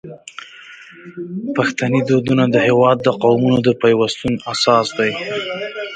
[1.55, 5.11] پښتني دودونه د هیواد د قومونو د پیوستون اساس دي.